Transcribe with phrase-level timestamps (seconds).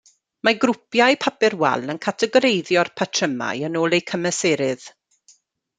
[0.47, 4.93] Mae grwpiau papur wal yn categoreiddio'r patrymau yn ôl eu cymesuredd.